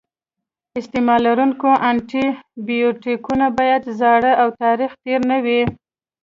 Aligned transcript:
استعمالیدونکي 0.79 1.71
انټي 1.89 2.25
بیوټیکونه 2.67 3.45
باید 3.57 3.81
زاړه 3.99 4.31
او 4.41 4.47
تاریخ 4.61 4.91
تېر 5.03 5.19
نه 5.31 5.37
وي. 5.45 5.61